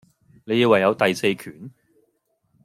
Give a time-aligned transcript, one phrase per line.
[0.45, 1.69] 你以為有第四權?